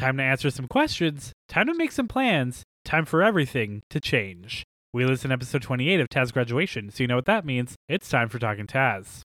[0.00, 1.34] Time to answer some questions.
[1.46, 2.62] Time to make some plans.
[2.86, 4.64] Time for everything to change.
[4.94, 7.74] We listen to episode 28 of Taz Graduation, so you know what that means.
[7.86, 9.20] It's time for Talking Taz.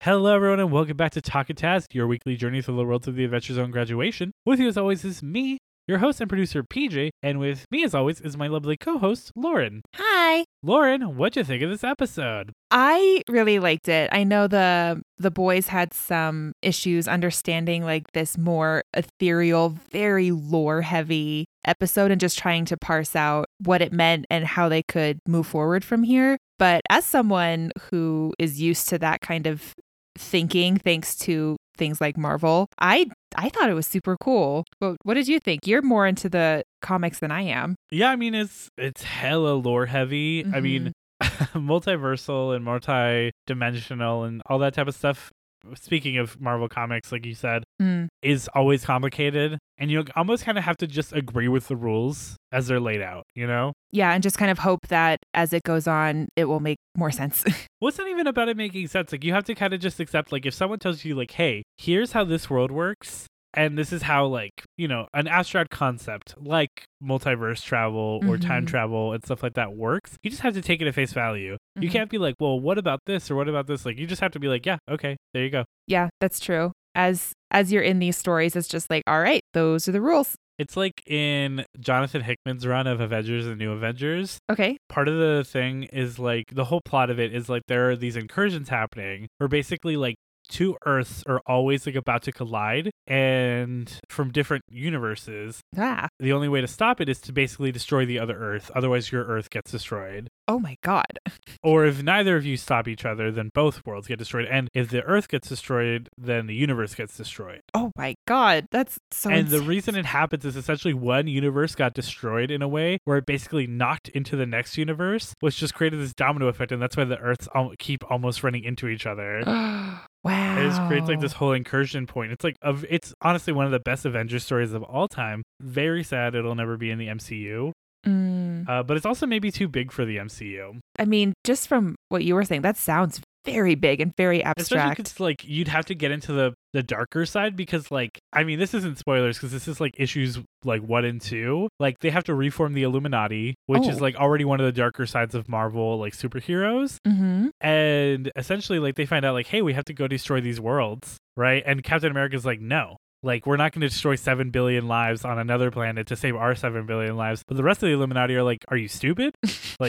[0.00, 3.14] Hello, everyone, and welcome back to Talking Taz, your weekly journey through the worlds of
[3.14, 4.32] the Adventure Zone graduation.
[4.44, 7.94] With you, as always, is me, your host and producer, PJ, and with me, as
[7.94, 9.82] always, is my lovely co host, Lauren.
[9.94, 10.44] Hi.
[10.62, 12.52] Lauren, what'd you think of this episode?
[12.70, 14.10] I really liked it.
[14.12, 20.82] I know the the boys had some issues understanding like this more ethereal, very lore
[20.82, 25.18] heavy episode and just trying to parse out what it meant and how they could
[25.26, 26.36] move forward from here.
[26.58, 29.74] But as someone who is used to that kind of
[30.18, 33.06] thinking thanks to things like Marvel, I
[33.36, 34.64] I thought it was super cool.
[34.80, 35.66] But what did you think?
[35.66, 37.76] You're more into the comics than I am.
[37.90, 40.44] Yeah, I mean it's it's hella lore heavy.
[40.52, 41.58] I mean mm-hmm.
[41.70, 45.32] multiversal and multi-dimensional and all that type of stuff
[45.74, 48.08] speaking of Marvel comics, like you said, Mm.
[48.22, 49.58] is always complicated.
[49.78, 53.02] And you almost kind of have to just agree with the rules as they're laid
[53.02, 53.74] out, you know?
[53.90, 57.10] Yeah, and just kind of hope that as it goes on, it will make more
[57.10, 57.44] sense.
[57.82, 59.12] Well, it's not even about it making sense.
[59.12, 61.62] Like, you have to kind of just accept, like, if someone tells you, like, hey,
[61.76, 66.34] here's how this world works, and this is how, like, you know, an abstract concept
[66.42, 66.70] like
[67.04, 68.68] multiverse travel or time Mhm.
[68.68, 71.58] travel and stuff like that works, you just have to take it at face value.
[71.78, 71.92] You Mhm.
[71.92, 73.84] can't be like, well, what about this or what about this?
[73.84, 75.64] Like, you just have to be like, yeah, okay, there you go.
[75.86, 76.72] yeah, that's true.
[76.94, 80.36] As as you're in these stories, it's just like, all right, those are the rules.
[80.58, 84.38] It's like in Jonathan Hickman's run of Avengers and New Avengers.
[84.50, 84.78] Okay.
[84.88, 87.96] Part of the thing is like the whole plot of it is like there are
[87.96, 90.16] these incursions happening where basically like
[90.48, 95.60] two Earths are always like about to collide and from different universes.
[95.76, 96.08] Ah.
[96.18, 98.70] The only way to stop it is to basically destroy the other Earth.
[98.74, 100.28] Otherwise, your Earth gets destroyed.
[100.48, 101.18] Oh my god.
[101.62, 104.46] Or if neither of you stop each other, then both worlds get destroyed.
[104.48, 107.60] And if the Earth gets destroyed, then the universe gets destroyed.
[107.74, 108.66] Oh my god.
[108.70, 112.68] That's so and the reason it happens is essentially one universe got destroyed in a
[112.68, 116.70] way where it basically knocked into the next universe, which just created this domino effect,
[116.70, 119.42] and that's why the Earths al- keep almost running into each other.
[120.26, 120.58] wow.
[120.58, 122.32] It just creates like this whole incursion point.
[122.32, 125.42] It's like of it's honestly one of the best Avengers stories of all time.
[125.60, 127.72] Very sad it'll never be in the MCU,
[128.06, 128.68] Mm.
[128.68, 130.78] uh, but it's also maybe too big for the MCU.
[130.98, 134.78] I mean, just from what you were saying, that sounds very big and very Especially
[134.78, 134.96] abstract.
[134.98, 138.58] because like you'd have to get into the the darker side because like I mean
[138.58, 142.24] this isn't spoilers because this is like issues like one and two like they have
[142.24, 144.02] to reform the Illuminati which is Oh.
[144.02, 147.48] like already one of the darker sides of Marvel like superheroes mm-hmm.
[147.62, 151.16] and essentially like they find out like hey we have to go destroy these worlds
[151.36, 155.24] right and Captain America's like no like we're not going to destroy 7 billion lives
[155.24, 158.34] on another planet to save our 7 billion lives but the rest of the Illuminati
[158.36, 159.32] are like are you stupid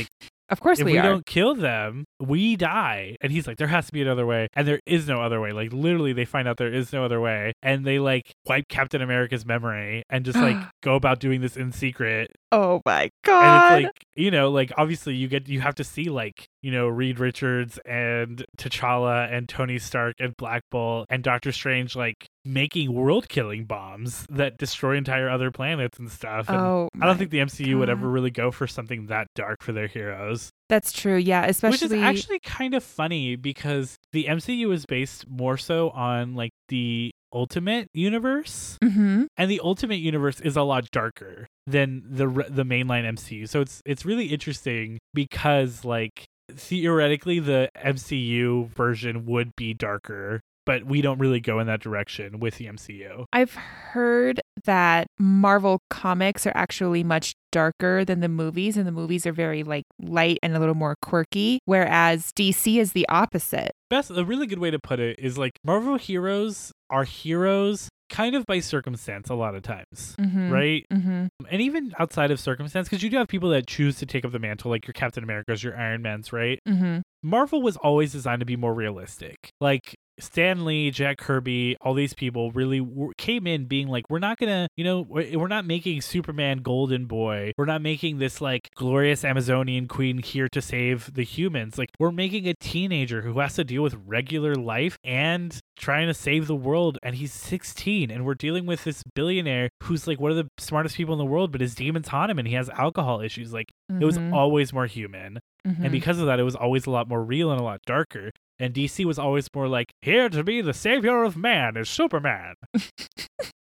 [0.49, 3.17] Of course if we, we, don't kill them, we die.
[3.21, 4.47] And he's like, there has to be another way.
[4.53, 5.51] And there is no other way.
[5.51, 7.53] Like, literally, they find out there is no other way.
[7.61, 11.71] And they, like, wipe Captain America's memory and just, like, go about doing this in
[11.71, 12.31] secret.
[12.51, 13.43] Oh my god.
[13.43, 16.73] And it's like, you know, like, obviously, you get, you have to see, like, you
[16.73, 22.28] know, Reed Richards and T'Challa and Tony Stark and Black Bolt and Doctor Strange, like,
[22.44, 26.50] making world killing bombs that destroy entire other planets and stuff.
[26.50, 29.63] And oh, I don't think the MCU would ever really go for something that dark
[29.63, 30.50] for their heroes.
[30.67, 31.16] that's true.
[31.16, 35.91] Yeah, especially Which is actually kind of funny because the MCU is based more so
[35.91, 42.03] on like the Ultimate Universe, hmm and the Ultimate Universe is a lot darker than
[42.09, 43.47] the the mainline MCU.
[43.47, 50.85] So it's it's really interesting because like theoretically the MCU version would be darker, but
[50.85, 53.25] we don't really go in that direction with the MCU.
[53.31, 59.25] I've heard that Marvel comics are actually much darker than the movies, and the movies
[59.25, 63.71] are very like light and a little more quirky, whereas DC is the opposite.
[63.89, 68.35] Best a really good way to put it is like Marvel heroes are heroes kind
[68.35, 70.16] of by circumstance a lot of times.
[70.19, 70.51] Mm-hmm.
[70.51, 70.85] Right?
[70.91, 71.28] Mm-hmm.
[71.50, 74.31] and even outside of circumstance, because you do have people that choose to take up
[74.31, 76.59] the mantle, like your Captain Americas, your Iron Mans, right?
[76.68, 77.00] Mm-hmm.
[77.24, 79.50] Marvel was always designed to be more realistic.
[79.59, 84.19] Like Stan Lee, Jack Kirby, all these people really w- came in being like, we're
[84.19, 87.51] not gonna, you know, we're we're not making Superman Golden Boy.
[87.57, 91.77] We're not making this like glorious Amazonian queen here to save the humans.
[91.77, 96.13] Like we're making a teenager who has to deal with regular life and trying to
[96.13, 96.97] save the world.
[97.03, 100.95] And he's 16, and we're dealing with this billionaire who's like one of the smartest
[100.97, 103.53] people in the world, but his demons haunt him, and he has alcohol issues.
[103.53, 104.33] Like it was Mhm.
[104.33, 105.39] always more human.
[105.65, 105.83] Mhm.
[105.83, 108.31] And because of that, it was always a lot more real and a lot darker.
[108.59, 112.56] And DC was always more like, here to be the savior of man is Superman.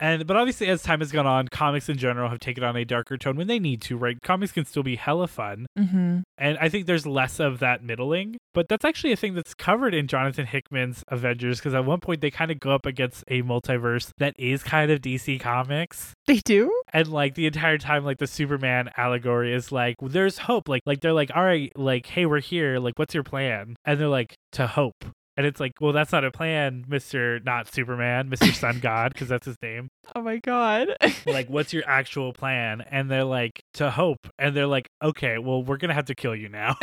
[0.00, 2.84] And but obviously as time has gone on, comics in general have taken on a
[2.84, 4.16] darker tone when they need to, right?
[4.22, 5.66] Comics can still be hella fun.
[5.78, 6.20] Mm-hmm.
[6.38, 8.38] And I think there's less of that middling.
[8.54, 12.20] But that's actually a thing that's covered in Jonathan Hickman's Avengers, because at one point
[12.20, 16.14] they kind of go up against a multiverse that is kind of DC Comics.
[16.26, 16.72] They do?
[16.92, 20.68] And like the entire time, like the Superman allegory is like, there's hope.
[20.68, 22.78] Like, like they're like, all right, like, hey, we're here.
[22.78, 23.76] Like, what's your plan?
[23.84, 25.04] And they're like, to hope.
[25.40, 29.28] And it's like, well, that's not a plan, Mister Not Superman, Mister Sun God, because
[29.28, 29.88] that's his name.
[30.14, 30.88] Oh my god.
[31.26, 32.82] Like, what's your actual plan?
[32.82, 34.28] And they're like, to hope.
[34.38, 36.76] And they're like, okay, well, we're gonna have to kill you now.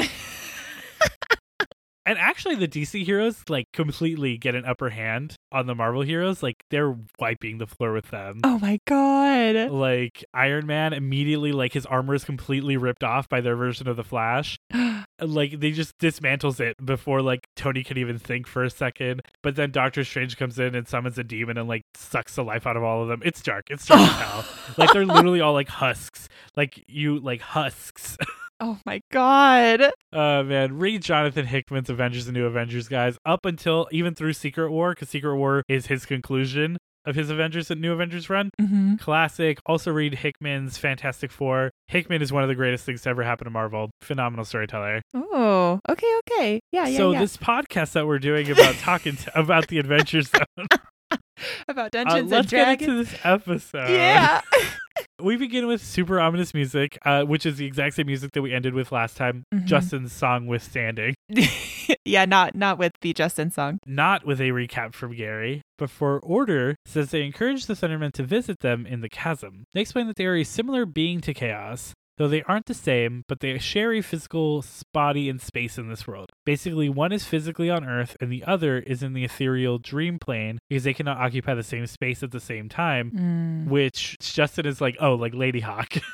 [2.05, 6.41] and actually, the DC heroes like completely get an upper hand on the Marvel heroes.
[6.41, 8.39] Like, they're wiping the floor with them.
[8.43, 9.69] oh my god.
[9.69, 13.97] Like Iron Man immediately, like his armor is completely ripped off by their version of
[13.97, 14.57] the Flash.
[15.21, 19.21] like they just dismantles it before like Tony can even think for a second.
[19.41, 22.67] But then Doctor Strange comes in and summons a demon and like sucks the life
[22.67, 23.21] out of all of them.
[23.25, 23.65] It's dark.
[23.69, 24.45] It's dark as hell.
[24.77, 26.29] Like they're literally all like husks.
[26.55, 28.17] Like you like husks.
[28.59, 29.91] Oh my god.
[30.11, 34.71] Uh man, read Jonathan Hickman's Avengers and New Avengers, guys, up until even through Secret
[34.71, 36.77] War, because Secret War is his conclusion
[37.07, 38.51] of his Avengers and New Avengers run.
[38.61, 38.95] Mm-hmm.
[38.97, 39.59] Classic.
[39.65, 41.71] Also read Hickman's Fantastic Four.
[41.87, 43.89] Hickman is one of the greatest things to ever happen to Marvel.
[44.01, 45.01] Phenomenal storyteller.
[45.15, 46.59] Oh, okay, okay.
[46.71, 47.19] Yeah, yeah, so yeah.
[47.19, 50.67] this podcast that we're doing about talking to, about the Adventures Zone,
[51.67, 52.89] About uh, Dungeons let's and get Dragons.
[52.89, 53.89] into this episode.
[53.89, 54.41] yeah.
[55.21, 58.53] We begin with super ominous music, uh, which is the exact same music that we
[58.53, 59.45] ended with last time.
[59.53, 59.65] Mhm.
[59.65, 61.15] Justin's song withstanding.
[62.05, 63.79] yeah, not not with the Justin song.
[63.87, 68.23] not with a recap from Gary, but for Order says they encourage the Thundermen to
[68.23, 69.63] visit them in the chasm.
[69.73, 73.23] They explain that they are a similar being to Chaos, though they aren't the same,
[73.27, 76.31] but they share a physical body and space in this world.
[76.45, 80.59] Basically, one is physically on Earth and the other is in the ethereal dream plane
[80.69, 83.11] because they cannot occupy the same space at the same time.
[83.11, 83.69] Mm.
[83.69, 86.01] Which Justin is like, oh, like Ladyhawke.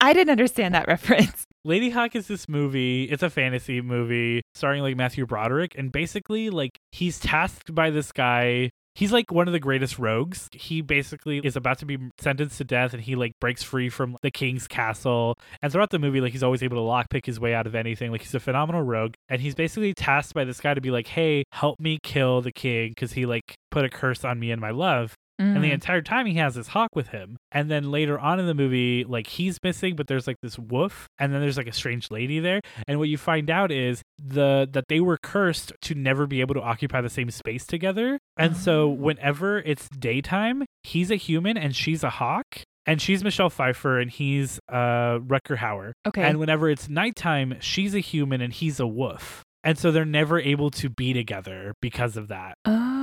[0.00, 1.44] I didn't understand that reference.
[1.66, 3.04] Ladyhawke is this movie.
[3.04, 8.12] It's a fantasy movie starring like Matthew Broderick, and basically like he's tasked by this
[8.12, 8.70] guy.
[8.98, 10.48] He's like one of the greatest rogues.
[10.50, 14.16] He basically is about to be sentenced to death, and he like breaks free from
[14.22, 15.38] the king's castle.
[15.62, 18.10] And throughout the movie, like he's always able to lockpick his way out of anything.
[18.10, 21.06] Like he's a phenomenal rogue, and he's basically tasked by this guy to be like,
[21.06, 24.60] "Hey, help me kill the king because he like put a curse on me and
[24.60, 25.74] my love." And the Mm.
[25.74, 27.36] entire time he has this hawk with him.
[27.52, 31.06] And then later on in the movie, like he's missing, but there's like this wolf,
[31.18, 32.60] and then there's like a strange lady there.
[32.88, 36.54] And what you find out is the that they were cursed to never be able
[36.54, 38.18] to occupy the same space together.
[38.36, 38.88] And so Oh.
[38.88, 42.46] whenever it's daytime, he's a human and she's a hawk.
[42.86, 45.92] And she's Michelle Pfeiffer and he's uh Rutger Hauer.
[46.06, 46.22] okay.
[46.22, 49.42] And whenever it's nighttime, she's a human and he's a wolf.
[49.62, 52.54] And so they're never able to be together because of that.
[52.64, 52.97] oh,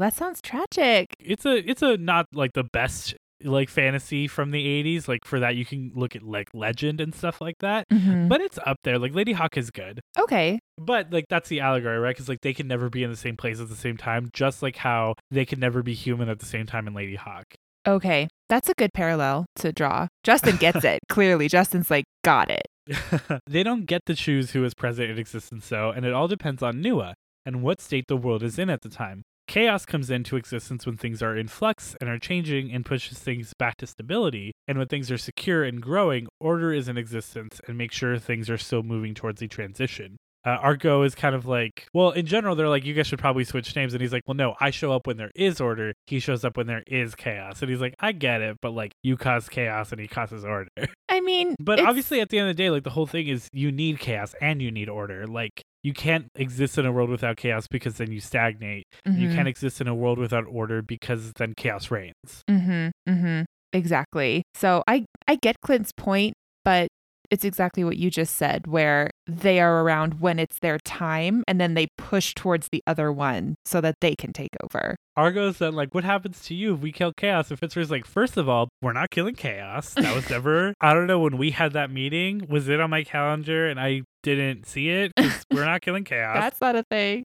[0.00, 1.06] that sounds tragic.
[1.20, 5.40] it's a it's a not like the best like fantasy from the 80s like for
[5.40, 8.28] that you can look at like legend and stuff like that Mhm.
[8.28, 10.58] but it's up there like Ladyhawke is good okay.
[10.76, 13.38] but like that's the allegory right because like they can never be in the same
[13.38, 16.44] place at the same time just like how they can never be human at the
[16.44, 17.54] same time in Ladyhawke
[17.88, 18.28] Okay.
[18.50, 20.06] That's a good parallel to draw.
[20.22, 20.98] Justin gets it.
[21.08, 22.66] Clearly, Justin's like, got it.
[23.46, 26.62] they don't get to choose who is present in existence though and it all depends
[26.62, 27.14] on Nua
[27.46, 30.96] and what state the world is in at the time Chaos comes into existence when
[30.96, 34.52] things are in flux and are changing and pushes things back to stability.
[34.68, 38.48] And when things are secure and growing, order is in existence and makes sure things
[38.48, 40.16] are still moving towards the transition.
[40.46, 43.44] Uh, Argo is kind of like, well, in general, they're like, you guys should probably
[43.44, 43.92] switch names.
[43.92, 45.92] And he's like, well, no, I show up when there is order.
[46.06, 47.60] He shows up when there is chaos.
[47.60, 50.70] And he's like, I get it, but like, you cause chaos and he causes order.
[51.10, 53.26] I mean, But it's- obviously, at the end of the day, like the whole thing
[53.26, 55.26] is you need chaos and you need order.
[55.26, 58.84] Like you can't exist in a world without chaos because then you stagnate.
[59.06, 59.34] You Mhm.
[59.34, 62.42] can't exist in a world without order because then chaos reigns.
[62.48, 62.90] Mhm.
[63.08, 63.44] Mhm.
[63.72, 64.42] Exactly.
[64.54, 66.34] So I I get Clint's point,
[66.64, 66.88] but
[67.30, 71.60] it's exactly what you just said where they are around when it's their time and
[71.60, 74.96] then they push towards the other one so that they can take over.
[75.16, 77.48] Argo's then like, what happens to you if we kill chaos?
[77.50, 79.94] And Fitzroy's like, first of all, we're not killing chaos.
[79.94, 80.74] That was never.
[80.80, 82.46] I don't know when we had that meeting.
[82.48, 85.12] Was it on my calendar and I didn't see it?
[85.50, 86.36] we're not killing chaos.
[86.36, 87.24] That's not a thing.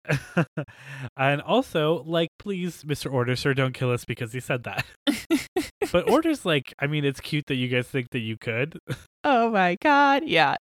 [1.17, 3.11] and also, like, please, Mr.
[3.11, 4.85] Order, sir, don't kill us because he said that.
[5.91, 8.77] but Order's like, I mean, it's cute that you guys think that you could.
[9.23, 10.23] oh my god.
[10.25, 10.55] Yeah.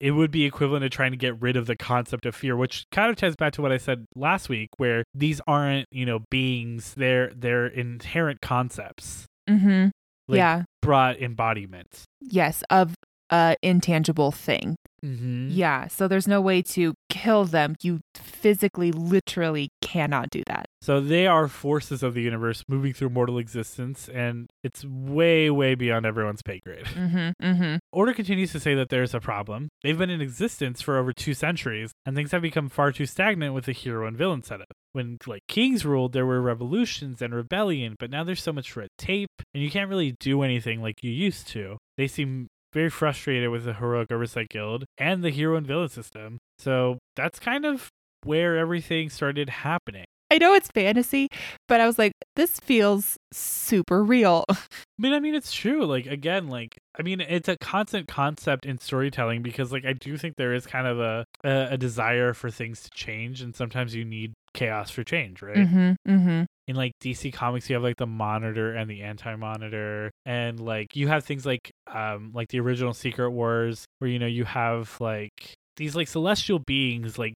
[0.00, 2.84] It would be equivalent to trying to get rid of the concept of fear, which
[2.92, 6.20] kind of ties back to what I said last week, where these aren't, you know,
[6.30, 9.26] beings, they're they're inherent concepts.
[9.48, 9.88] Mm hmm.
[10.28, 10.62] Like, yeah.
[10.82, 12.04] Brought embodiment.
[12.20, 12.94] Yes, of
[13.30, 14.76] a intangible thing.
[15.04, 15.48] Mm-hmm.
[15.50, 17.76] Yeah, so there's no way to kill them.
[17.80, 20.66] You physically, literally cannot do that.
[20.80, 25.74] So they are forces of the universe moving through mortal existence, and it's way, way
[25.74, 26.86] beyond everyone's pay grade.
[26.86, 27.44] Mm-hmm.
[27.44, 27.76] Mm-hmm.
[27.92, 29.68] Order continues to say that there's a problem.
[29.82, 33.54] They've been in existence for over two centuries, and things have become far too stagnant
[33.54, 34.72] with the hero and villain setup.
[34.92, 38.88] When like kings ruled, there were revolutions and rebellion, but now there's so much red
[38.98, 41.76] tape, and you can't really do anything like you used to.
[41.96, 46.36] They seem very frustrated with the heroic oversight guild and the hero and villain system.
[46.58, 47.88] So that's kind of
[48.22, 50.04] where everything started happening.
[50.30, 51.28] I know it's fantasy,
[51.68, 54.44] but I was like, this feels super real.
[54.50, 54.54] I
[54.98, 55.84] mean, I mean, it's true.
[55.84, 60.16] Like again, like I mean, it's a constant concept in storytelling because, like, I do
[60.16, 63.94] think there is kind of a a, a desire for things to change, and sometimes
[63.94, 65.56] you need chaos for change, right?
[65.56, 66.10] Mm-hmm.
[66.10, 66.44] Mm-hmm.
[66.68, 71.08] In like DC Comics, you have like the Monitor and the Anti-Monitor, and like you
[71.08, 75.54] have things like um like the original Secret Wars, where you know you have like
[75.76, 77.34] these like celestial beings like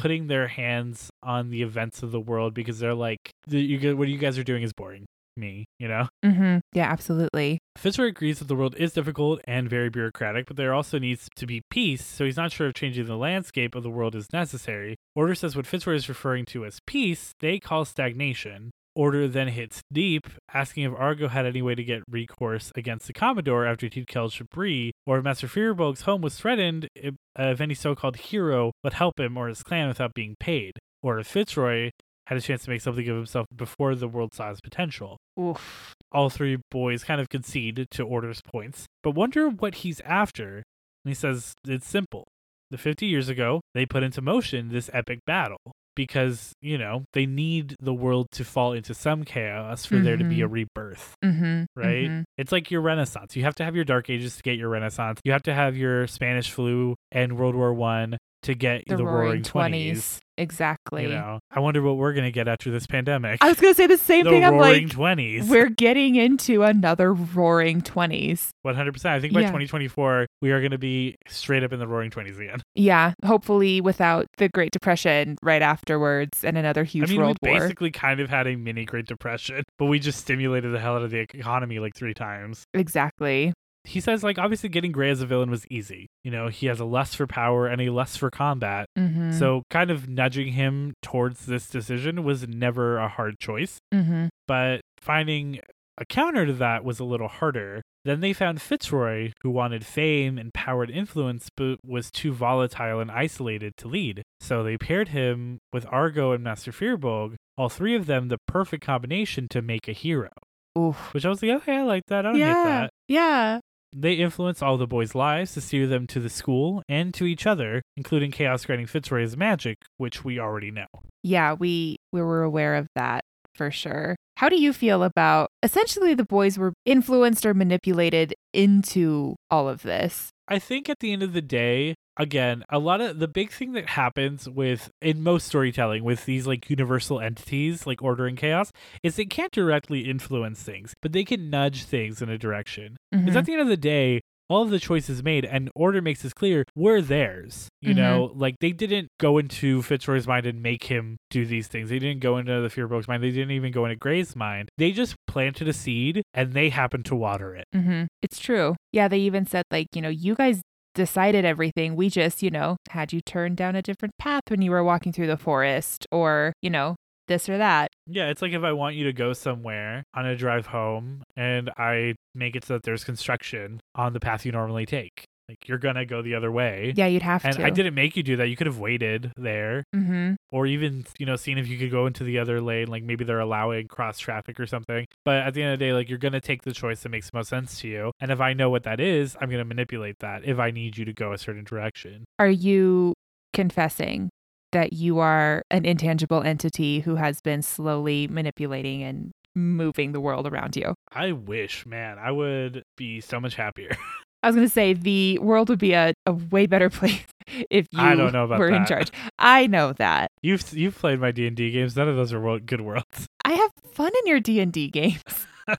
[0.00, 4.18] putting their hands on the events of the world because they're like you what you
[4.18, 6.58] guys are doing is boring me you know Mm-hmm.
[6.72, 7.58] Yeah, absolutely.
[7.76, 11.46] Fitzroy agrees that the world is difficult and very bureaucratic, but there also needs to
[11.46, 14.96] be peace, so he's not sure if changing the landscape of the world is necessary.
[15.14, 18.70] Order says what Fitzroy is referring to as peace, they call stagnation.
[18.98, 23.12] Order then hits deep, asking if Argo had any way to get recourse against the
[23.12, 27.60] Commodore after he'd killed Shabri, or if Master Firbolg's home was threatened, if, uh, if
[27.60, 31.28] any so called hero would help him or his clan without being paid, or if
[31.28, 31.90] Fitzroy
[32.26, 35.94] had a chance to make something of himself before the world saw his potential Oof.
[36.10, 40.56] all three boys kind of concede to Order's points, but wonder what he's after.
[41.04, 42.26] And he says it's simple.
[42.72, 47.26] The 50 years ago, they put into motion this epic battle because, you know, they
[47.26, 51.64] need the world to fall into some chaos for there to be a rebirth, Mm-hmm.
[51.74, 52.08] right?
[52.08, 52.24] Mhm.
[52.38, 53.34] It's like your Renaissance.
[53.34, 55.20] You have to have your Dark Ages to get your Renaissance.
[55.24, 59.04] You have to have your Spanish flu and World War One to get The, the,
[59.04, 59.44] roaring 20s.
[59.46, 60.20] twenties.
[60.38, 61.02] Exactly.
[61.02, 63.38] You know, I wonder what we're gonna get after this pandemic.
[63.42, 64.44] I was gonna say the same the thing.
[64.44, 65.48] I'm roaring like, 20s.
[65.48, 68.50] we're getting into another roaring twenties.
[68.62, 69.14] One hundred percent.
[69.14, 69.46] I think by Yeah.
[69.48, 72.60] 2024 we are going to be straight up in the Roaring Twenties again.
[72.76, 77.50] Yeah, hopefully without the Great Depression right afterwards and another huge I mean, world we
[77.50, 77.60] war.
[77.60, 81.02] basically kind of had a mini Great Depression, but we just stimulated the hell out
[81.02, 82.64] of the economy like three times.
[82.74, 83.52] Exactly.
[83.88, 86.06] He says, like, obviously getting Gray as a villain was easy.
[86.22, 88.86] You know, he has a lust for power and a lust for combat.
[88.98, 89.32] Mm-hmm.
[89.32, 93.78] So, kind of nudging him towards this decision was never a hard choice.
[93.92, 94.26] mm-hmm.
[94.46, 95.60] But finding
[95.98, 97.82] a counter to that was a little harder.
[98.04, 103.00] Then they found Fitzroy, who wanted fame and power and influence, but was too volatile
[103.00, 104.22] and isolated to lead.
[104.40, 108.84] So they paired him with Argo and Master Firbolg, all three of them the perfect
[108.84, 110.30] combination to make a hero.
[110.78, 111.12] Oof.
[111.12, 112.24] Which I was like, okay, I like that.
[112.24, 112.90] I don't hate that.
[113.08, 113.60] Yeah.
[113.94, 117.46] They influence all the boys' lives to steer them to the school and to each
[117.46, 120.86] other, including Chaos granting Fitzroy's magic, which we already know.
[121.22, 124.16] Yeah, we we were aware of that for sure.
[124.36, 129.82] How do you feel about essentially the boys were influenced or manipulated into all of
[129.82, 130.30] this?
[130.46, 133.72] I think at the end of the day, again, a lot of the big thing
[133.72, 138.72] that happens with in most storytelling with these like universal entities like order and chaos
[139.02, 142.96] is they can't directly influence things, but they can nudge things in a direction.
[143.12, 143.38] Because Mhm.
[143.38, 144.20] at the end of the day,
[144.50, 147.68] all of the choices made and order makes this clear were theirs.
[147.82, 147.96] You Mhm.
[147.96, 151.90] know, like they didn't go into Fitzroy's mind and make him do these things.
[151.90, 153.22] They didn't go into the Firbolg's mind.
[153.22, 154.70] They didn't even go into Gray's mind.
[154.78, 157.66] They just planted a seed and they happened to water it.
[157.76, 158.04] Mm-hmm.
[158.22, 158.74] It's true.
[158.90, 160.62] Yeah, they even said, like, you know, you guys
[160.98, 161.96] decided everything.
[161.96, 165.12] We just, you know, had you turn down a different path when you were walking
[165.12, 166.96] through the forest or, you know,
[167.28, 167.90] this or that.
[168.06, 171.70] Yeah, it's like if I want you to go somewhere on a drive home and
[171.78, 175.24] I make it so that there's construction on the path you normally take.
[175.48, 176.92] Like you're gonna go the other way.
[176.94, 177.62] Yeah, you'd have And to.
[177.62, 178.48] And I didn't make you do that.
[178.48, 179.84] You could have waited there.
[179.94, 180.34] Mm-hmm.
[180.50, 183.24] Or even, you know, seeing if you could go into the other lane, like maybe
[183.24, 185.06] they're allowing cross traffic or something.
[185.24, 187.30] But at the end of the day, like you're gonna take the choice that makes
[187.30, 188.12] the most sense to you.
[188.20, 191.04] And if I know what that is, I'm gonna manipulate that if I need you
[191.06, 192.24] to go a certain direction.
[192.38, 193.14] Are you
[193.54, 194.28] confessing
[194.72, 200.46] that you are an intangible entity who has been slowly manipulating and moving the world
[200.46, 200.94] around you?
[201.12, 203.96] I wish, man, I would be so much happier.
[204.42, 207.24] I was going to say the world would be a, a way better place
[207.70, 209.10] if you I don't know about were in charge.
[209.38, 210.30] I know that.
[210.42, 211.96] you've you've played my D and D games.
[211.96, 213.26] None of those are world, good worlds.
[213.44, 215.22] I have fun in your D&D games.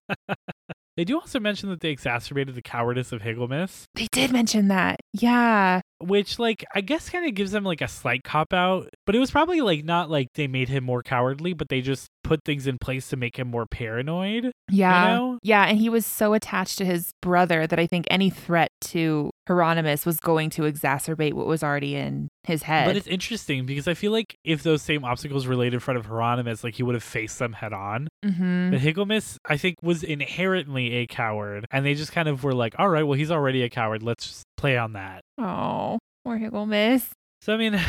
[0.98, 5.00] They do also mention that they exacerbated the cowardice of Higglemus, They did mention that.
[5.14, 5.80] Yeah.
[6.02, 8.90] which, like, I guess kind of gives them like a slight cop out.
[9.06, 12.10] But it was probably like not like they made him more cowardly, but they just
[12.30, 14.52] put things in place to make him more paranoid.
[14.70, 15.08] Yeah.
[15.08, 15.40] know?
[15.42, 19.32] Yeah, and he was so attached to his brother that I think any threat to
[19.48, 22.86] Hieronymus was going to exacerbate what was already in his head.
[22.86, 25.98] But it's interesting because I feel like if those same obstacles were laid in front
[25.98, 28.08] of Hieronymus, like he would have faced them head on.
[28.24, 28.70] mm-hmm.
[28.70, 32.76] But Higglemus, I think, was inherently a coward, and they just kind of were like,
[32.78, 34.04] "All right, well, he's already a coward.
[34.04, 37.10] Let's just play on that." Oh, poor Higglemus.
[37.42, 37.82] So I mean,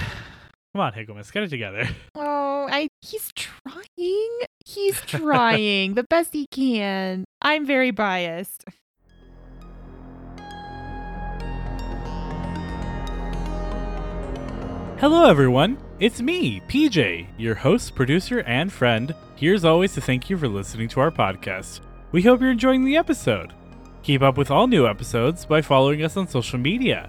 [0.74, 1.88] come on, Higglemus, get it together.
[2.62, 4.40] Oh, I he's trying.
[4.66, 7.24] He's trying the best he can.
[7.40, 8.64] I'm very biased.
[14.98, 15.78] Hello, everyone.
[15.98, 19.14] It's me, PJ, your host, producer, and friend.
[19.36, 21.80] Here's always to thank you for listening to our podcast.
[22.12, 23.54] We hope you're enjoying the episode.
[24.02, 27.08] Keep up with all new episodes by following us on social media.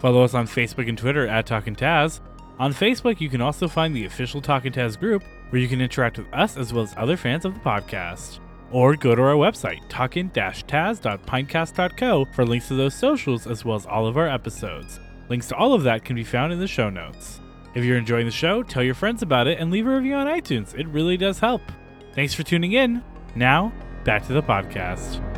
[0.00, 2.18] Follow us on Facebook and Twitter at Talkin' Taz.
[2.58, 6.18] On Facebook, you can also find the official Talkin' Taz group, where you can interact
[6.18, 8.40] with us as well as other fans of the podcast.
[8.72, 14.06] Or go to our website, talkin-taz.pinecast.co for links to those socials as well as all
[14.06, 15.00] of our episodes.
[15.28, 17.40] Links to all of that can be found in the show notes.
[17.74, 20.26] If you're enjoying the show, tell your friends about it and leave a review on
[20.26, 20.78] iTunes.
[20.78, 21.62] It really does help.
[22.12, 23.02] Thanks for tuning in.
[23.36, 23.72] Now,
[24.04, 25.37] back to the podcast.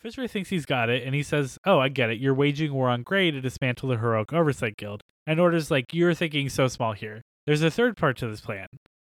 [0.00, 2.18] Fisher thinks he's got it, and he says, Oh, I get it.
[2.18, 5.02] You're waging war on Grey to dismantle the Heroic Oversight Guild.
[5.26, 7.20] And orders like, You're thinking so small here.
[7.46, 8.66] There's a third part to this plan.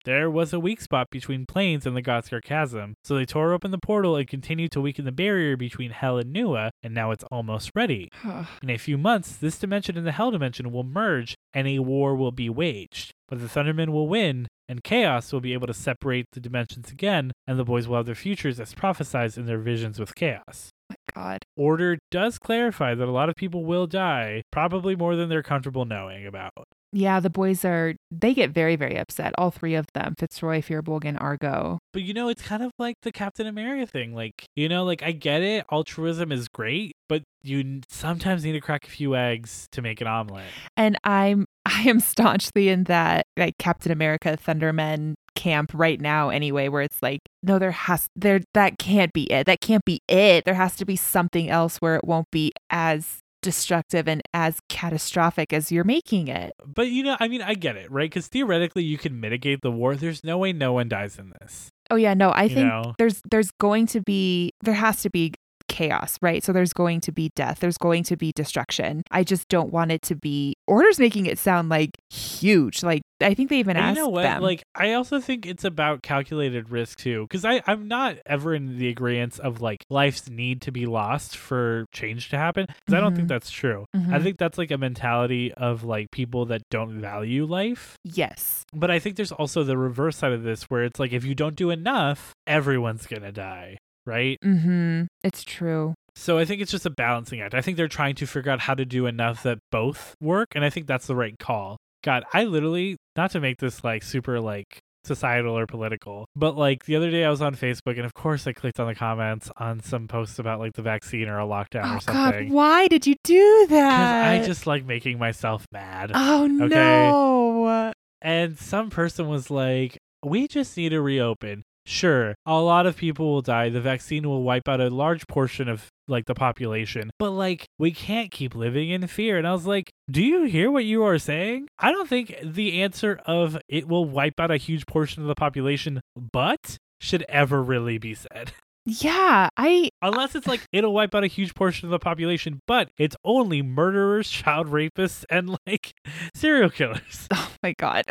[0.04, 3.72] There was a weak spot between planes and the Godscar Chasm, so they tore open
[3.72, 7.24] the portal and continued to weaken the barrier between Hell and Nua, and now it's
[7.24, 8.08] almost ready.
[8.62, 12.16] In a few months, this dimension and the Hell dimension will merge, and a war
[12.16, 13.12] will be waged.
[13.28, 17.32] But the Thundermen will win, and Chaos will be able to separate the dimensions again,
[17.46, 20.70] and the boys will have their futures as prophesized in their visions with Chaos.
[21.14, 21.44] God.
[21.56, 25.84] Order does clarify that a lot of people will die, probably more than they're comfortable
[25.84, 26.66] knowing about.
[26.92, 29.34] Yeah, the boys are, they get very, very upset.
[29.36, 31.78] All three of them Fitzroy, Firbolg, and Argo.
[31.92, 34.14] But you know, it's kind of like the Captain America thing.
[34.14, 38.60] Like, you know, like I get it, altruism is great, but you sometimes need to
[38.60, 40.46] crack a few eggs to make an omelet.
[40.76, 46.66] And I'm, I am staunchly in that, like, Captain America, Thundermen camp right now anyway
[46.68, 50.44] where it's like no there has there that can't be it that can't be it
[50.44, 55.52] there has to be something else where it won't be as destructive and as catastrophic
[55.52, 58.10] as you're making it But you know, I mean, I get it, right?
[58.10, 59.94] Because theoretically, you can mitigate the war.
[59.94, 61.68] There's no way no one dies in this.
[61.90, 62.94] oh yeah no i You think know?
[62.98, 65.32] there's there's going to be there has to be
[65.78, 69.46] chaos right so there's going to be death there's going to be destruction i just
[69.48, 73.58] don't want it to be orders making it sound like huge like i think they
[73.58, 74.22] even And asked you know what?
[74.22, 77.22] them Like, I also think it's about calculated risk too.
[77.28, 81.36] Because I I'm not ever in the agreement of like life's need to be lost
[81.36, 82.66] for change to happen.
[82.68, 83.34] Because I don't think Mhm.
[83.34, 83.84] that's true.
[83.94, 84.22] I Mhm.
[84.22, 87.96] think that's like a mentality of like people that don't value life.
[88.04, 91.24] yes But I think there's also the reverse side of this where it's like if
[91.24, 93.77] you don't do enough, everyone's gonna die,
[94.08, 94.38] right?
[94.44, 97.54] mm-hmm it's true So I think it's just a balancing act.
[97.54, 100.64] I think they're trying to figure out how to do enough that both work, and
[100.64, 101.76] I think that's the right call.
[102.02, 106.84] God, I literally not to make this like super like societal or political, but like
[106.86, 109.48] the other day I was on Facebook and of course I clicked on the comments
[109.58, 112.52] on some posts about like the vaccine or a lockdown oh or god something.
[112.52, 116.10] why did you do Because that I just like making myself mad.
[116.14, 116.74] oh Okay.
[116.74, 121.62] no And some person was like, we just need to reopen.
[121.88, 123.70] Sure, a lot of people will die.
[123.70, 127.08] The vaccine will wipe out a large portion of like the population.
[127.18, 129.38] But like we can't keep living in fear.
[129.38, 131.68] And I was like, do you hear what you are saying?
[131.78, 135.34] I don't think the answer of it will wipe out a huge portion of the
[135.34, 138.52] population, but should ever really be said.
[138.84, 142.90] yeah i Unless it's like it'll wipe out a huge portion of the population, but
[142.98, 145.94] it's only murderers, child rapists, and like
[146.34, 147.28] serial killers.
[147.32, 148.04] oh my god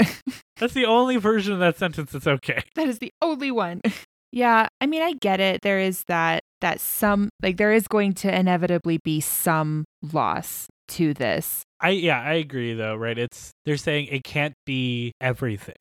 [0.60, 2.64] That's the only version of that sentence that's okay.
[2.76, 3.82] that is the only one
[4.32, 8.14] yeah i mean i get it there is that that some like there is going
[8.14, 13.18] to inevitably be some loss to this I yeah, I agree though, right?
[13.18, 15.76] It's they're saying it can't be everything,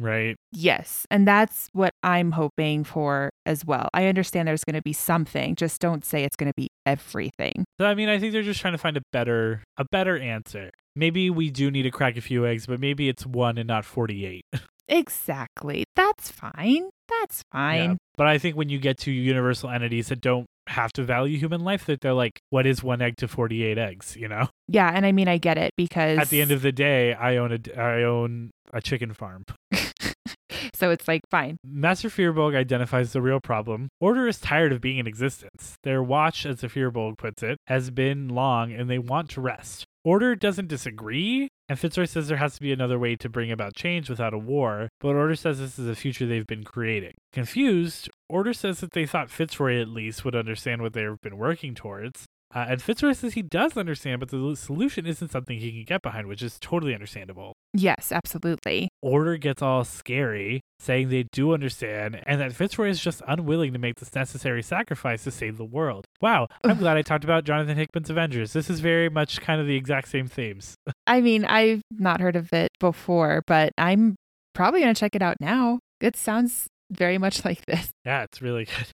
[0.00, 0.36] right?
[0.52, 4.92] yes and that's what i'm hoping for as well i understand there's going to be
[4.92, 8.42] something just don't say it's going to be everything So I mean, I think they're
[8.42, 10.70] just trying to find a better a better answer.
[10.96, 13.84] Maybe we do need to crack a few eggs, but maybe it's one and not
[13.84, 14.44] 48.
[14.88, 17.96] exactly that's fine that's fine Yeah.
[18.16, 21.62] But I think when you get to universal entities that don't have to value human
[21.62, 24.48] life, that they're like, what is one egg to 48 eggs, you know?
[24.70, 27.36] Yeah and i mean i get it because At the end of the day, I
[27.36, 29.44] own a I own a chicken farm.
[30.74, 33.88] so it's like fine Master Firbolg identifies the real problem.
[34.00, 35.74] Order is tired of being in existence.
[35.82, 39.84] Their watch, as the Firbolg puts it, has been long and they want to rest.
[40.02, 43.74] Order doesn't disagree, and Fitzroy says there has to be another way to bring about
[43.74, 47.12] change without a war, but Order says this is a future they've been creating.
[47.34, 51.74] Confused, Order says that they thought Fitzroy at least would understand what they've been working
[51.74, 52.24] towards.
[52.52, 56.02] Uh, and Fitzroy says he does understand, but the solution isn't something he can get
[56.02, 57.54] behind, which is totally understandable.
[57.72, 58.88] Yes, absolutely.
[59.02, 63.78] Order gets all scary, saying they do understand, and that Fitzroy is just unwilling to
[63.78, 66.06] make this necessary sacrifice to save the world.
[66.20, 68.52] Wow, I'm glad I talked about Jonathan Hickman's Avengers.
[68.52, 70.74] This is very much kind of the exact same themes.
[71.06, 74.16] I mean, I've not heard of it before, but I'm
[74.54, 75.78] probably going to check it out now.
[76.00, 77.90] It sounds very much like this.
[78.04, 78.88] Yeah, it's really good.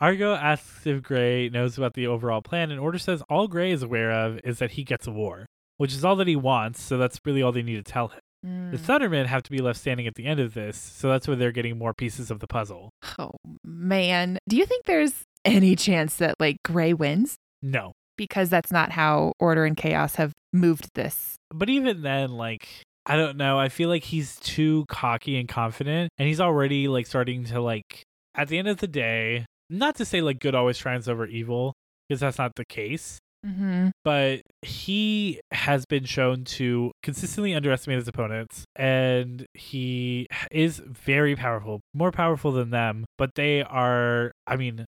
[0.00, 3.82] Argo asks if Gray knows about the overall plan, and Order says all Gray is
[3.82, 5.46] aware of is that he gets a war,
[5.76, 8.20] which is all that he wants, so that's really all they need to tell him.
[8.42, 8.78] The Mm.
[8.78, 11.50] Thundermen have to be left standing at the end of this, so that's where they're
[11.50, 12.90] getting more pieces of the puzzle.
[13.18, 13.30] Oh,
[13.64, 14.36] man.
[14.46, 17.36] Do you think there's any chance that, like, Gray wins?
[17.62, 17.92] No.
[18.18, 21.36] Because that's not how Order and Chaos have moved this.
[21.48, 22.68] But even then, like,
[23.06, 23.58] I don't know.
[23.58, 28.02] I feel like he's too cocky and confident, and he's already, like, starting to, like,
[28.34, 29.46] at the end of the day,
[29.78, 31.74] not to say, like, good always triumphs over evil,
[32.08, 33.18] because that's not the case.
[33.44, 33.88] Mm-hmm.
[34.04, 41.80] but he has been shown to consistently underestimate his opponents and he is very powerful
[41.92, 44.86] more powerful than them but they are i mean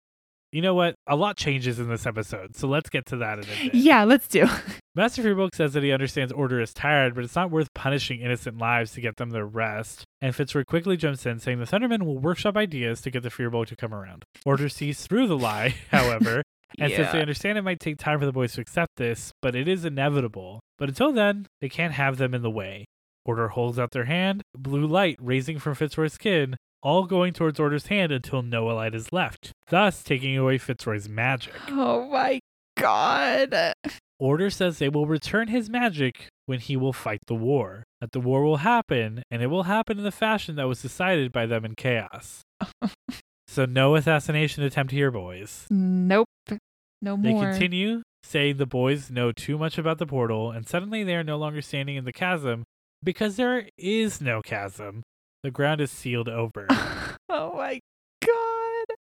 [0.55, 3.43] you know what a lot changes in this episode so let's get to that in
[3.43, 4.47] a bit Yeah, let's do.
[4.95, 8.57] master Firbolg says that he understands order is tired but it's not worth punishing innocent
[8.57, 12.17] lives to get them their rest and fitzroy quickly jumps in saying the thundermen will
[12.17, 16.41] workshop ideas to get the Firbolg to come around order sees through the lie however
[16.79, 19.55] and since they understand it might take time for the boys to accept this, but
[19.55, 20.59] it is inevitable.
[20.77, 22.85] But until then, they can't have them in the way.
[23.23, 27.87] Order holds out their hand, blue light raising from Fitzroy's skin, all going towards Order's
[27.87, 31.55] hand until no light is left, thus taking away Fitzroy's magic.
[31.67, 32.39] Oh my
[32.77, 33.73] god.
[34.19, 37.83] Order says they will return his magic when he will fight the war.
[38.01, 41.31] That the war will happen, and it will happen in the fashion that was decided
[41.31, 42.43] by them in chaos.
[43.47, 45.65] so no assassination attempt here, boys.
[45.71, 46.27] Nope.
[47.01, 47.45] No They more.
[47.45, 51.23] They continue saying the boys know too much about the portal, and suddenly they are
[51.23, 52.63] no longer standing in the chasm
[53.03, 55.01] because there is no chasm.
[55.45, 56.65] The ground is sealed over.
[57.29, 57.79] oh my
[58.25, 58.95] god.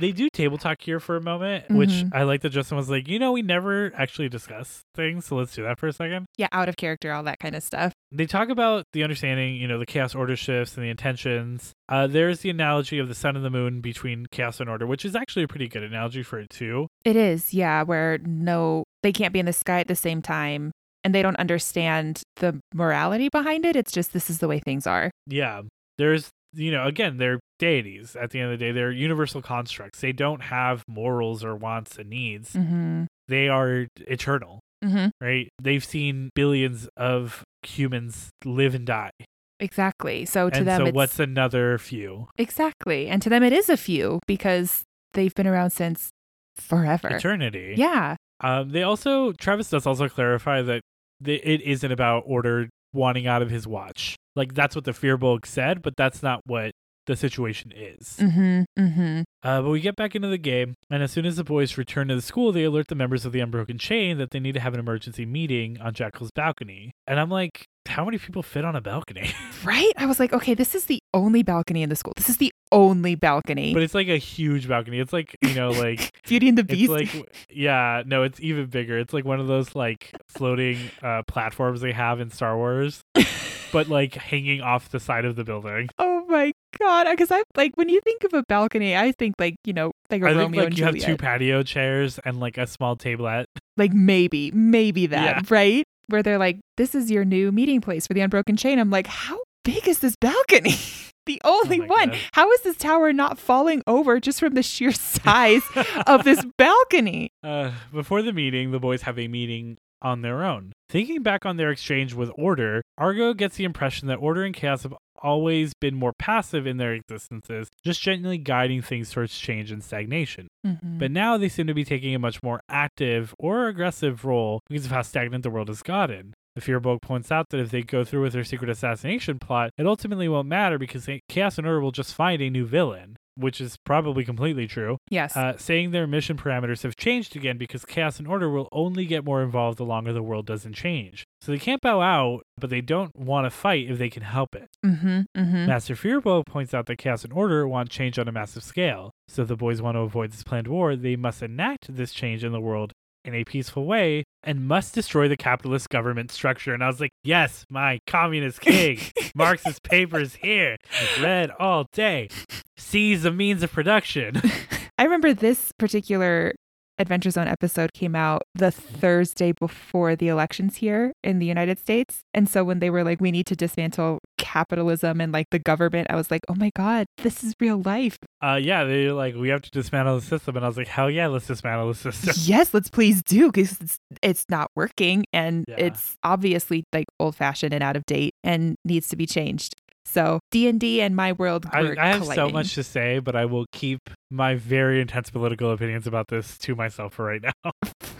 [0.00, 2.10] they do table talk here for a moment, which Mhm.
[2.12, 5.54] I like that Justin was like, you know, we never actually discuss things, so let's
[5.54, 6.26] do that for a second.
[6.36, 7.92] Yeah, out of character, all that kind of stuff.
[8.10, 11.70] They talk about the understanding, you know, the chaos order shifts and the intentions.
[11.88, 15.04] Uh, there's the analogy of the sun and the moon between chaos and order, which
[15.04, 16.88] is actually a pretty good analogy for it too.
[17.04, 20.72] It is, yeah, where no, they can't be in the sky at the same time
[21.04, 23.76] and they don't understand the morality behind it.
[23.76, 25.12] It's just this is the way things are.
[25.28, 25.62] yeah
[25.98, 30.00] there's you know again they're deities at the end of the day they're universal constructs
[30.00, 33.04] they don't have morals or wants and needs Mm-hmm.
[33.28, 35.08] they are eternal Mm-hmm.
[35.24, 39.10] right they've seen billions of humans live and die
[39.58, 40.26] Exactly.
[40.26, 43.78] So to and them, so what's another few exactly, and to them, it is a
[43.78, 44.82] few because
[45.14, 46.10] they've been around since
[46.56, 47.08] forever.
[47.08, 48.16] eternity Yeah.
[48.44, 50.82] um they also travis does also clarify that
[51.24, 55.46] it isn't about order wanting out of his watch like that's what the fear Firbolg
[55.46, 56.72] said but that's not what
[57.06, 58.62] the situation is Mm-hmm.
[58.78, 59.22] Mm-hmm.
[59.46, 62.08] Uh, but we get back into the game, and as soon as the boys return
[62.08, 64.60] to the school, they alert the members of the Unbroken Chain that they need to
[64.60, 66.90] have an emergency meeting on Jackal's balcony.
[67.06, 69.30] And I'm like, how many people fit on a balcony?
[69.64, 69.92] Right?
[69.96, 72.12] I was like, okay, this is the only balcony in the school.
[72.16, 73.72] This is the only balcony.
[73.74, 74.98] but it's like a huge balcony.
[75.00, 76.90] It's like, you know, like, Beauty and the it's Beast.
[76.90, 78.98] like, yeah, no, it's even bigger.
[78.98, 83.00] It's like one of those like floating uh, platforms they have in Star Wars,
[83.72, 85.88] but like hanging off the side of the building.
[85.98, 87.06] oh my god!
[87.08, 90.22] Because I'm like, when you think of a balcony, I think like you know, like
[90.22, 91.02] a I think Romeo like and you Juliet.
[91.04, 93.46] have two patio chairs and like a small tablet.
[93.76, 95.42] like maybe, maybe that, Yeah.
[95.54, 95.84] right?
[96.08, 98.78] Where they're like, this is your new meeting place for the Unbroken Chain.
[98.78, 100.74] I'm like, how big is this balcony?
[101.26, 102.08] the only my one.
[102.10, 102.18] God.
[102.32, 105.62] How is this tower not falling over just from the sheer size
[106.06, 107.30] of this balcony?
[107.42, 110.72] Uh, before the meeting, the boys have a meeting on their own.
[110.88, 114.82] Thinking back on their exchange with Order, Argo gets the impression that Order and Chaos
[114.84, 119.82] have always been more passive in their existences, just gently guiding things towards change and
[119.82, 120.46] stagnation.
[120.64, 120.98] Mhm.
[120.98, 124.84] But now they seem to be taking a much more active or aggressive role because
[124.84, 126.34] of how stagnant the world has gotten.
[126.56, 129.86] The Firbolg points out that if they go through with their secret assassination plot, it
[129.86, 133.76] ultimately won't matter because Chaos and Order will just find a new villain, which is
[133.84, 135.36] probably completely true yes.
[135.36, 139.24] uh, saying their mission parameters have changed again because chaos and order will only get
[139.24, 141.26] more involved the longer the world doesn't change.
[141.42, 144.56] So they can't bow out, but they don't want to fight if they can help
[144.56, 144.70] it.
[144.84, 145.20] mm-hmm.
[145.36, 145.66] Mm-hmm.
[145.66, 149.12] Master Firbolg points out that chaos and order want change on a massive scale.
[149.28, 152.42] So if the boys want to avoid this planned war, they must enact this change
[152.42, 152.92] in the world
[153.26, 156.72] in a peaceful way and must destroy the capitalist government structure.
[156.72, 159.00] And I was like, yes, my communist king.
[159.34, 160.76] Marxist papers here.
[161.20, 162.28] Read all day.
[162.76, 164.40] Seize the means of production.
[164.98, 166.54] I remember this particular
[166.98, 172.20] Adventure Zone episode came out the Thursday before the elections here in the United States.
[172.32, 176.06] And so when they were like, we need to dismantle capitalism and like the government,
[176.08, 178.16] I was like, oh my God, this is real life.
[178.42, 180.56] Uh, yeah, they're like, we have to dismantle the system.
[180.56, 182.34] And I was like, hell yeah, let's dismantle the system.
[182.44, 185.76] yes, let's please do because it's, it's not working and Yeah.
[185.78, 189.74] it's obviously like old fashioned and out of date and needs to be changed.
[190.04, 193.34] So D and D and my world I, I have so much to say, but
[193.34, 193.98] I will keep
[194.30, 197.72] my very intense political opinions about this to myself for right now.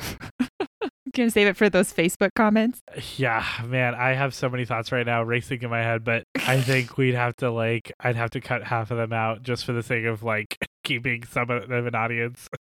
[1.16, 2.82] Gonna save it for those Facebook comments.
[3.16, 6.60] Yeah, man, I have so many thoughts right now racing in my head, but I
[6.60, 9.72] think we'd have to like I'd have to cut half of them out just for
[9.72, 12.48] the sake of like keeping some of an audience.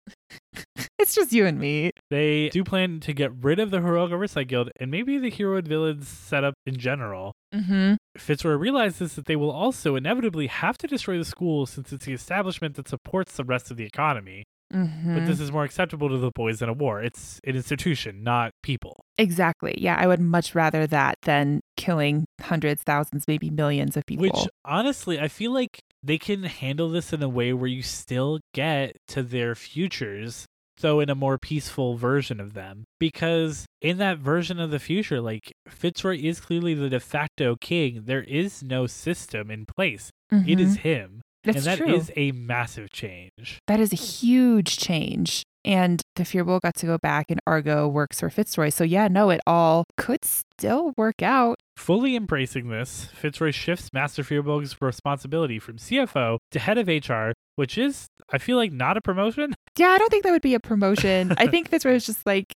[0.98, 1.90] It's just you and me.
[2.08, 5.58] They do plan to get rid of the Heroic Oversight Guild and maybe the hero
[5.58, 7.34] and villains setup in general.
[7.54, 7.96] Mm-hmm.
[8.16, 12.14] Fitzroy realizes that they will also inevitably have to destroy the school since it's the
[12.14, 14.44] establishment that supports the rest of the economy.
[14.74, 15.14] Mm-hmm.
[15.14, 17.00] But this is more acceptable to the boys in a war.
[17.02, 19.04] It's an institution, not people.
[19.16, 19.74] Exactly.
[19.78, 24.22] Yeah, I would much rather that than killing hundreds, thousands, maybe millions of people.
[24.24, 28.40] Which honestly, I feel like they can handle this in a way where you still
[28.52, 30.44] get to their futures,
[30.80, 32.84] though in a more peaceful version of them.
[32.98, 38.02] Because in that version of the future, like Fitzroy is clearly the de facto king.
[38.06, 40.10] There is no system in place.
[40.32, 40.80] It is Mhm.
[40.80, 41.20] him.
[41.44, 41.94] That's and that true.
[41.94, 43.58] is a massive change.
[43.66, 45.42] that is a huge change.
[45.66, 48.68] And the Fear Firbolg got to go back, and Argo works for Fitzroy.
[48.68, 51.56] So yeah, no, it all could still work out.
[51.76, 57.78] Fully embracing this, Fitzroy shifts Master Firbolg's responsibility from CFO to head of HR, which
[57.78, 59.54] is, I feel like, not a promotion.
[59.76, 61.34] Yeah, I don't think that would be a promotion.
[61.36, 62.52] I think Fitzroy is just like,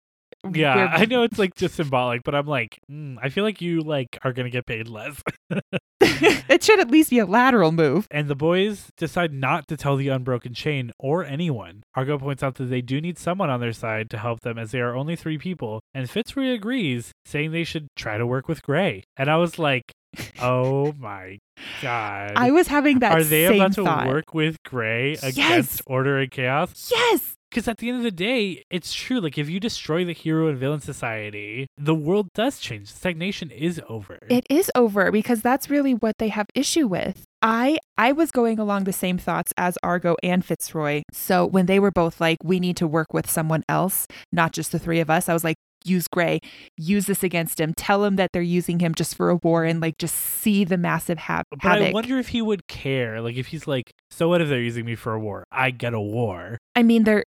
[0.53, 3.61] Yeah, we're- I know it's like just symbolic, but I'm like, mm, I feel like
[3.61, 5.23] you like are gonna get paid less.
[6.01, 8.07] it should at least be a lateral move.
[8.11, 11.83] and the boys decide not to tell the unbroken chain or anyone.
[11.95, 14.71] Argo points out that they do need someone on their side to help them as
[14.71, 18.63] they are only three people, and Fitzroy agrees, saying they should try to work with
[18.63, 19.03] Gray.
[19.17, 19.83] And I was like,
[20.41, 21.39] oh my
[21.83, 22.33] god.
[22.37, 24.07] I was having that are they about to thought.
[24.07, 25.83] work with Gray against Yes!
[25.87, 26.91] Order and Chaos?
[26.91, 27.35] Yes.
[27.51, 29.21] Because at the end of the day, it's true.
[29.21, 32.89] Like, if you destroy the hero and villain society, the world does change.
[32.89, 34.19] Stagnation is over.
[34.29, 37.25] It is over because that's really what they have issue with.
[37.41, 41.03] I I was going along the same thoughts as Argo and Fitzroy.
[41.13, 44.73] So when they were both like, we need to work with someone else, not just
[44.73, 46.41] the three of us, I was like, use Gray,
[46.77, 49.81] use this against him, tell him that they're using him just for a war and
[49.81, 51.89] like just see the massive ha- but havoc.
[51.89, 53.21] I wonder if he would care.
[53.21, 55.45] Like, if he's like, so what if they're using me for a war?
[55.51, 56.59] I get a war.
[56.75, 57.25] I mean, there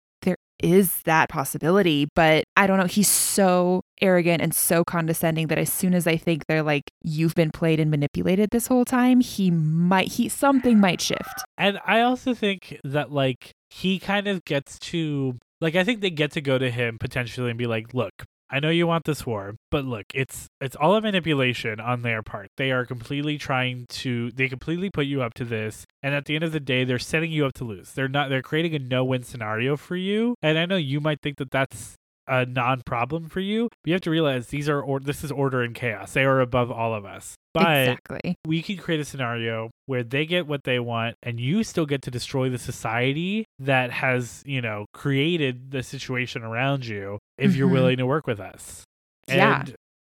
[0.63, 2.87] is that possibility, but I don't know.
[2.87, 7.35] He's so arrogant and so condescending that as soon as I think they're like, you've
[7.35, 11.45] been played and manipulated this whole time, he might he something might shift.
[11.59, 16.11] And I also think that, like, he kind of gets to, like, I think they
[16.11, 19.25] get to go to him potentially and be like, look, I know you want this
[19.25, 22.49] war, but look, it's it's all a manipulation on their part.
[22.57, 26.35] They are completely trying to they completely put you up to this, and at the
[26.35, 27.93] end of the day, they're setting you up to lose.
[27.93, 30.35] They're not they're creating a no-win scenario for you.
[30.43, 31.95] And I know you might think that that's
[32.27, 35.63] a non-problem for you, but you have to realize these are or this is order
[35.63, 36.13] and chaos.
[36.13, 37.35] They are above all of us.
[37.53, 38.37] But exactly.
[38.47, 42.03] we can create a scenario where they get what they want and you still get
[42.03, 47.69] to destroy the society that has, you know, created the situation around you if you're
[47.69, 47.73] Mhm.
[47.73, 48.85] willing to work with us.
[49.27, 49.61] Yeah.
[49.63, 49.75] And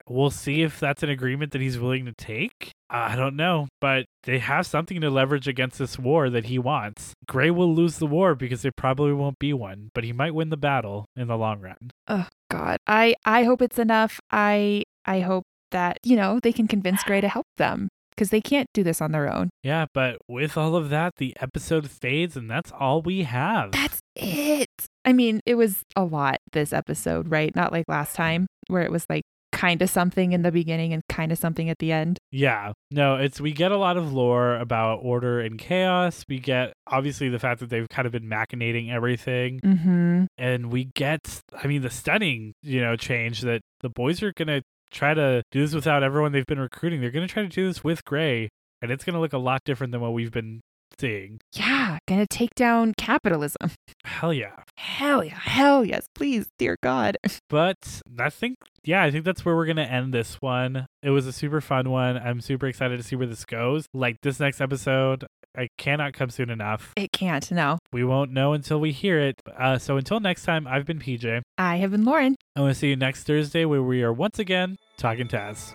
[0.09, 2.71] we'll see if that's an agreement that he's willing to take.
[2.89, 7.13] I don't know, but they have something to leverage against this war that he wants.
[7.27, 10.49] Gray will lose the war because there probably won't be one, but he might win
[10.49, 11.91] the battle in the long run.
[12.07, 12.77] Oh God.
[12.87, 14.19] I I hope it's enough.
[14.31, 18.41] I I hope that, you know, they can convince Gray to help them because they
[18.41, 19.49] can't do this on their own.
[19.61, 23.71] Yeah, but with all of that, the episode fades and that's all we have.
[23.71, 24.69] That's it.
[25.03, 27.53] I mean, it was a lot this episode, right?
[27.55, 29.23] Not like last time where it was like
[29.55, 32.19] kind of something in the beginning and kind of something at the end.
[32.29, 36.23] Yeah, no, it's we get a lot of lore about order and chaos.
[36.27, 40.27] We get obviously the fact that they've kind of been machinating everything, Mhm.
[40.37, 44.61] and we get, I mean, the stunning, you know, change that the boys are gonna
[44.91, 46.99] try to do this without everyone they've been recruiting.
[47.01, 48.49] They're gonna try to do this with Gray,
[48.81, 50.59] and it's gonna look a lot different than what we've been
[50.99, 51.39] seeing.
[51.53, 53.71] Yeah, gonna take down capitalism.
[54.05, 54.55] Hell yeah!
[54.77, 55.39] Hell yeah.
[55.39, 57.17] Hell yes, please, dear God.
[57.49, 60.87] But I think, yeah, I think that's where we're gonna end this one.
[61.03, 62.17] It was a super fun one.
[62.17, 63.85] I'm super excited to see where this goes.
[63.93, 66.91] Like this next episode, I cannot come soon enough.
[66.97, 67.77] It can't, no.
[67.93, 69.41] We won't know until we hear it.
[69.57, 71.41] Uh, so until next time, I've been PJ.
[71.57, 72.35] I have been Lauren.
[72.55, 75.73] I want to see you next Thursday where we are once again talking Taz.